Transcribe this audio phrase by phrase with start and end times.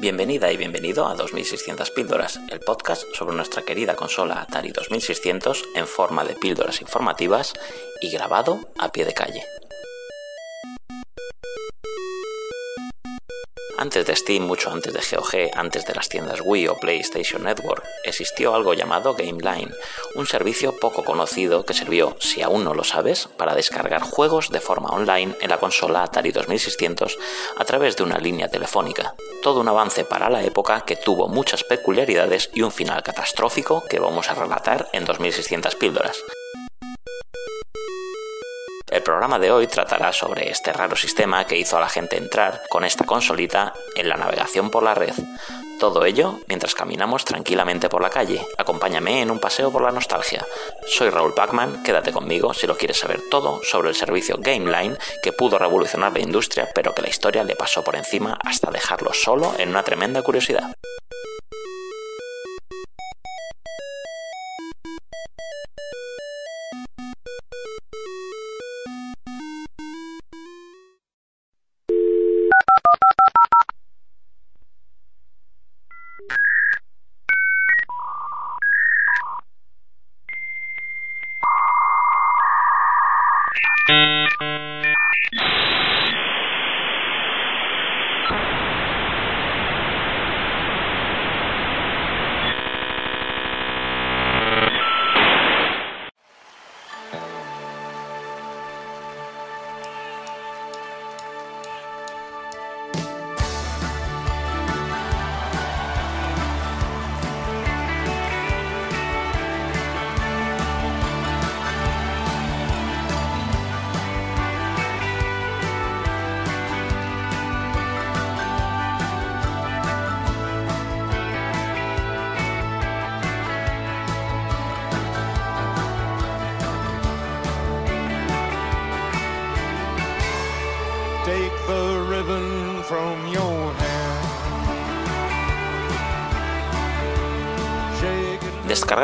[0.00, 5.86] Bienvenida y bienvenido a 2600 píldoras, el podcast sobre nuestra querida consola Atari 2600 en
[5.86, 7.52] forma de píldoras informativas
[8.00, 9.44] y grabado a pie de calle.
[13.80, 17.82] Antes de Steam, mucho antes de GOG, antes de las tiendas Wii o PlayStation Network,
[18.04, 19.72] existió algo llamado GameLine,
[20.16, 24.60] un servicio poco conocido que sirvió, si aún no lo sabes, para descargar juegos de
[24.60, 27.16] forma online en la consola Atari 2600
[27.56, 29.14] a través de una línea telefónica.
[29.42, 33.98] Todo un avance para la época que tuvo muchas peculiaridades y un final catastrófico que
[33.98, 36.22] vamos a relatar en 2600 píldoras.
[39.00, 42.60] El programa de hoy tratará sobre este raro sistema que hizo a la gente entrar
[42.68, 45.14] con esta consolita en la navegación por la red.
[45.78, 48.46] Todo ello mientras caminamos tranquilamente por la calle.
[48.58, 50.44] Acompáñame en un paseo por la nostalgia.
[50.86, 55.32] Soy Raúl Pacman, quédate conmigo si lo quieres saber todo sobre el servicio GameLine que
[55.32, 59.54] pudo revolucionar la industria pero que la historia le pasó por encima hasta dejarlo solo
[59.56, 60.74] en una tremenda curiosidad.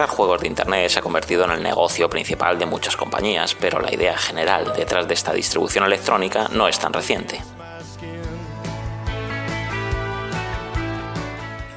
[0.09, 3.93] Juegos de Internet se ha convertido en el negocio principal de muchas compañías, pero la
[3.93, 7.41] idea general detrás de esta distribución electrónica no es tan reciente.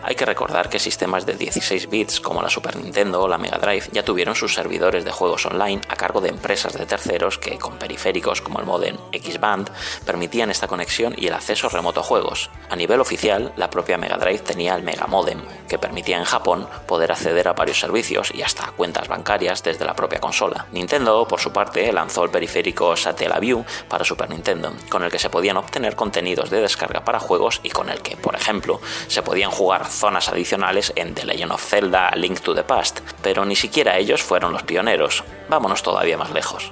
[0.09, 3.59] Hay que recordar que sistemas de 16 bits como la Super Nintendo o la Mega
[3.59, 7.59] Drive ya tuvieron sus servidores de juegos online a cargo de empresas de terceros que,
[7.59, 9.69] con periféricos como el modem X-Band,
[10.07, 12.49] permitían esta conexión y el acceso remoto a juegos.
[12.71, 16.67] A nivel oficial, la propia Mega Drive tenía el Mega Modem, que permitía en Japón
[16.87, 20.65] poder acceder a varios servicios y hasta cuentas bancarias desde la propia consola.
[20.71, 25.29] Nintendo, por su parte, lanzó el periférico Satellaview para Super Nintendo, con el que se
[25.29, 29.51] podían obtener contenidos de descarga para juegos y con el que, por ejemplo, se podían
[29.51, 33.97] jugar zonas adicionales en The Legend of Zelda Link to the Past, pero ni siquiera
[33.97, 35.23] ellos fueron los pioneros.
[35.49, 36.71] Vámonos todavía más lejos.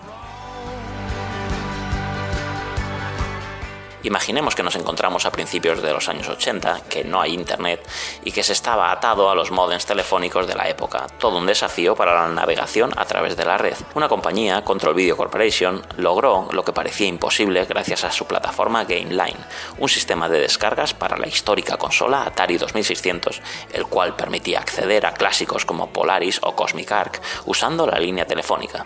[4.08, 7.86] Imaginemos que nos encontramos a principios de los años 80, que no hay internet
[8.24, 11.94] y que se estaba atado a los modems telefónicos de la época, todo un desafío
[11.94, 13.76] para la navegación a través de la red.
[13.96, 19.44] Una compañía, Control Video Corporation, logró lo que parecía imposible gracias a su plataforma GameLine,
[19.78, 23.42] un sistema de descargas para la histórica consola Atari 2600,
[23.74, 28.86] el cual permitía acceder a clásicos como Polaris o Cosmic Arc usando la línea telefónica.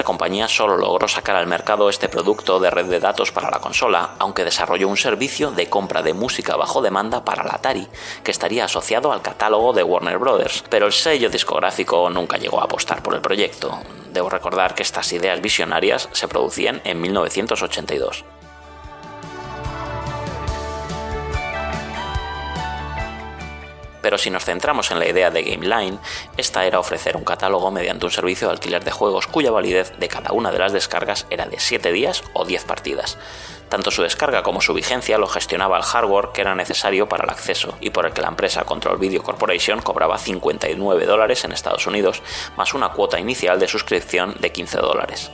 [0.00, 3.58] Esta compañía solo logró sacar al mercado este producto de red de datos para la
[3.58, 7.86] consola, aunque desarrolló un servicio de compra de música bajo demanda para la Atari,
[8.24, 12.64] que estaría asociado al catálogo de Warner Bros., pero el sello discográfico nunca llegó a
[12.64, 13.78] apostar por el proyecto.
[14.10, 18.24] Debo recordar que estas ideas visionarias se producían en 1982.
[24.10, 26.00] Pero si nos centramos en la idea de GameLine,
[26.36, 30.08] esta era ofrecer un catálogo mediante un servicio de alquiler de juegos cuya validez de
[30.08, 33.18] cada una de las descargas era de 7 días o 10 partidas.
[33.68, 37.30] Tanto su descarga como su vigencia lo gestionaba el hardware que era necesario para el
[37.30, 41.86] acceso y por el que la empresa Control Video Corporation cobraba 59 dólares en Estados
[41.86, 42.20] Unidos,
[42.56, 45.30] más una cuota inicial de suscripción de 15 dólares.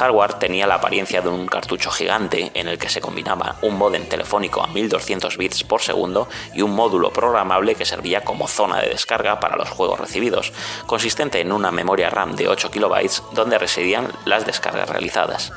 [0.00, 4.06] Hardware tenía la apariencia de un cartucho gigante en el que se combinaba un modem
[4.06, 8.88] telefónico a 1200 bits por segundo y un módulo programable que servía como zona de
[8.88, 10.54] descarga para los juegos recibidos,
[10.86, 15.52] consistente en una memoria RAM de 8 KB donde residían las descargas realizadas.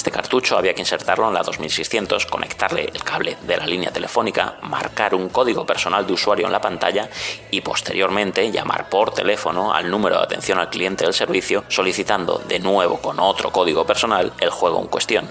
[0.00, 4.56] Este cartucho había que insertarlo en la 2600, conectarle el cable de la línea telefónica,
[4.62, 7.10] marcar un código personal de usuario en la pantalla
[7.50, 12.60] y posteriormente llamar por teléfono al número de atención al cliente del servicio solicitando de
[12.60, 15.28] nuevo con otro código personal el juego en cuestión.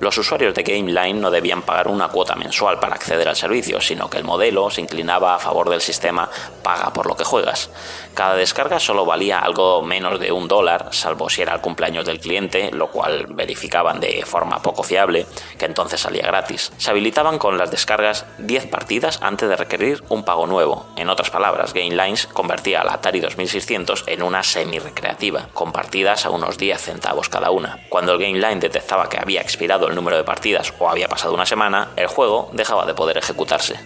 [0.00, 4.08] Los usuarios de GameLine no debían pagar una cuota mensual para acceder al servicio, sino
[4.08, 6.30] que el modelo se inclinaba a favor del sistema
[6.62, 7.68] paga por lo que juegas.
[8.14, 12.20] Cada descarga solo valía algo menos de un dólar, salvo si era el cumpleaños del
[12.20, 15.26] cliente, lo cual verificaban de forma poco fiable,
[15.58, 16.72] que entonces salía gratis.
[16.76, 20.86] Se habilitaban con las descargas 10 partidas antes de requerir un pago nuevo.
[20.96, 26.58] En otras palabras, GameLines convertía la Atari 2600 en una semi-recreativa, con partidas a unos
[26.58, 27.80] 10 centavos cada una.
[27.88, 31.46] Cuando el GameLine detectaba que había expirado el número de partidas o había pasado una
[31.46, 33.78] semana, el juego dejaba de poder ejecutarse.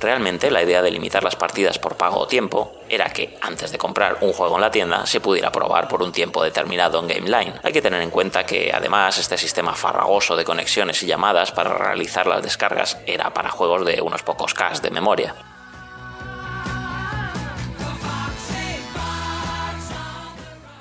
[0.00, 3.76] Realmente la idea de limitar las partidas por pago o tiempo era que antes de
[3.76, 7.60] comprar un juego en la tienda se pudiera probar por un tiempo determinado en GameLine.
[7.62, 11.74] Hay que tener en cuenta que además este sistema farragoso de conexiones y llamadas para
[11.74, 15.34] realizar las descargas era para juegos de unos pocos K de memoria.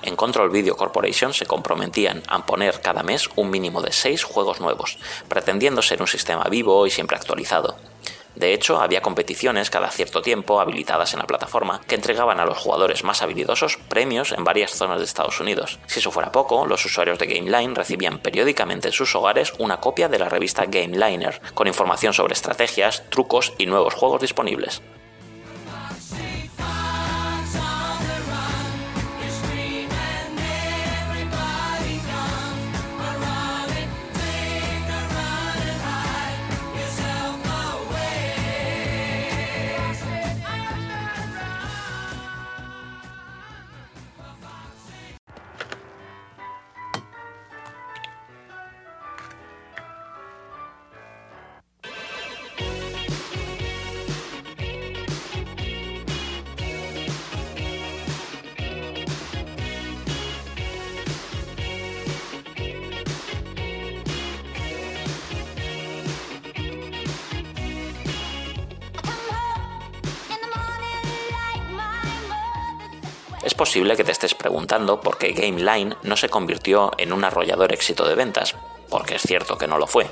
[0.02, 4.62] En Control Video Corporation se comprometían a poner cada mes un mínimo de 6 juegos
[4.62, 7.76] nuevos, pretendiendo ser un sistema vivo y siempre actualizado.
[8.40, 12.58] De hecho, había competiciones cada cierto tiempo habilitadas en la plataforma que entregaban a los
[12.58, 15.78] jugadores más habilidosos premios en varias zonas de Estados Unidos.
[15.88, 20.08] Si eso fuera poco, los usuarios de GameLine recibían periódicamente en sus hogares una copia
[20.08, 24.82] de la revista GameLiner, con información sobre estrategias, trucos y nuevos juegos disponibles.
[73.44, 77.72] Es posible que te estés preguntando por qué GameLine no se convirtió en un arrollador
[77.72, 78.56] éxito de ventas,
[78.90, 80.08] porque es cierto que no lo fue.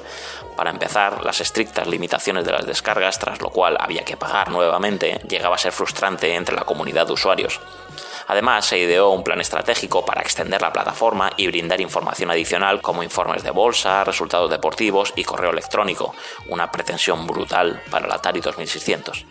[0.55, 5.19] Para empezar, las estrictas limitaciones de las descargas, tras lo cual había que pagar nuevamente,
[5.27, 7.59] llegaba a ser frustrante entre la comunidad de usuarios.
[8.27, 13.03] Además, se ideó un plan estratégico para extender la plataforma y brindar información adicional como
[13.03, 16.13] informes de bolsa, resultados deportivos y correo electrónico,
[16.47, 19.25] una pretensión brutal para el Atari 2600.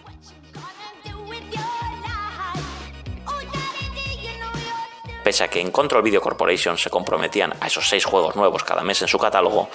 [5.27, 8.85] Pese a que en Control Video Corporation se comprometían a esos seis juegos nuevos cada
[8.85, 9.69] mes en su catálogo,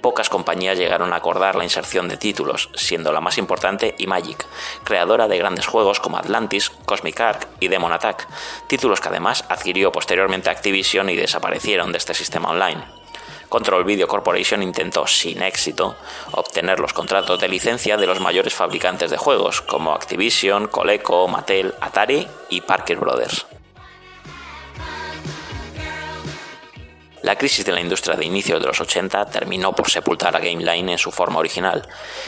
[0.00, 4.46] pocas compañías llegaron a acordar la inserción de títulos, siendo la más importante Imagic,
[4.82, 8.26] creadora de grandes juegos como Atlantis, Cosmic Ark y Demon Attack,
[8.66, 12.82] títulos que además adquirió posteriormente Activision y desaparecieron de este sistema online.
[13.50, 15.96] Control Video Corporation intentó, sin éxito,
[16.32, 21.74] obtener los contratos de licencia de los mayores fabricantes de juegos, como Activision, Coleco, Mattel,
[21.82, 23.44] Atari y Parker Brothers.
[27.24, 30.92] La crisis de la industria de inicios de los 80 terminó por sepultar a GameLine
[30.92, 31.80] en su forma original.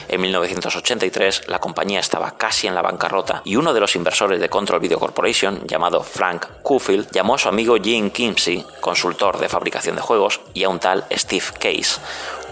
[0.08, 4.48] En 1983 la compañía estaba casi en la bancarrota y uno de los inversores de
[4.48, 9.96] Control Video Corporation, llamado Frank Kufield, llamó a su amigo Gene Kimsey, consultor de fabricación
[9.96, 12.00] de juegos, y a un tal Steve Case,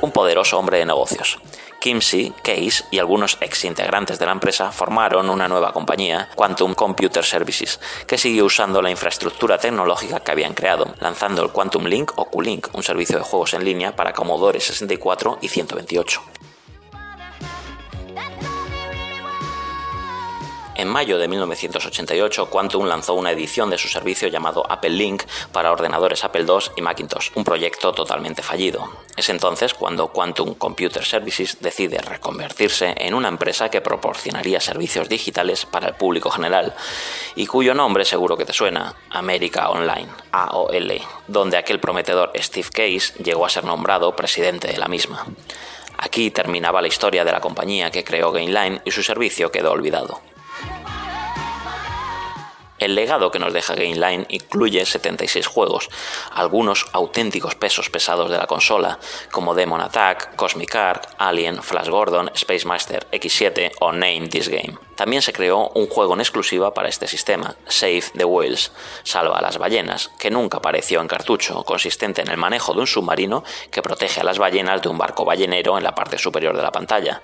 [0.02, 1.38] un poderoso hombre de negocios.
[1.84, 7.22] Kimsey, Case y algunos ex integrantes de la empresa formaron una nueva compañía, Quantum Computer
[7.22, 12.30] Services, que siguió usando la infraestructura tecnológica que habían creado, lanzando el Quantum Link o
[12.30, 16.22] QLink, un servicio de juegos en línea para Commodore 64 y 128.
[20.76, 25.70] En mayo de 1988, Quantum lanzó una edición de su servicio llamado Apple Link para
[25.70, 28.90] ordenadores Apple II y Macintosh, un proyecto totalmente fallido.
[29.16, 35.64] Es entonces cuando Quantum Computer Services decide reconvertirse en una empresa que proporcionaría servicios digitales
[35.64, 36.74] para el público general
[37.36, 43.22] y cuyo nombre seguro que te suena, América Online, AOL, donde aquel prometedor Steve Case
[43.22, 45.24] llegó a ser nombrado presidente de la misma.
[45.98, 50.33] Aquí terminaba la historia de la compañía que creó GameLine y su servicio quedó olvidado.
[52.78, 55.88] El legado que nos deja GameLine incluye 76 juegos,
[56.32, 58.98] algunos auténticos pesos pesados de la consola,
[59.30, 64.76] como Demon Attack, Cosmic Ark, Alien, Flash Gordon, Space Master X7 o Name This Game.
[64.96, 68.72] También se creó un juego en exclusiva para este sistema, Save the Whales,
[69.02, 72.86] Salva a las ballenas, que nunca apareció en cartucho, consistente en el manejo de un
[72.86, 76.62] submarino que protege a las ballenas de un barco ballenero en la parte superior de
[76.62, 77.22] la pantalla.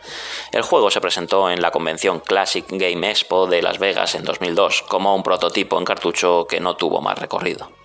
[0.53, 4.83] El juego se presentó en la convención Classic Game Expo de Las Vegas en 2002
[4.83, 7.80] como un prototipo en cartucho que no tuvo más recorrido.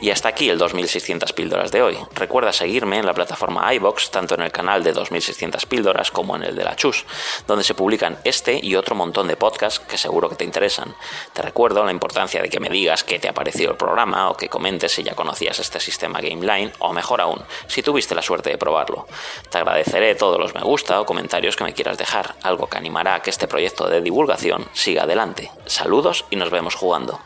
[0.00, 1.98] Y hasta aquí el 2600 píldoras de hoy.
[2.14, 6.44] Recuerda seguirme en la plataforma iBox, tanto en el canal de 2600 píldoras como en
[6.44, 7.04] el de la Chus,
[7.48, 10.94] donde se publican este y otro montón de podcasts que seguro que te interesan.
[11.32, 14.36] Te recuerdo la importancia de que me digas qué te ha parecido el programa o
[14.36, 18.50] que comentes si ya conocías este sistema GameLine o mejor aún, si tuviste la suerte
[18.50, 19.08] de probarlo.
[19.50, 23.16] Te agradeceré todos los me gusta o comentarios que me quieras dejar, algo que animará
[23.16, 25.50] a que este proyecto de divulgación siga adelante.
[25.66, 27.20] Saludos y nos vemos jugando.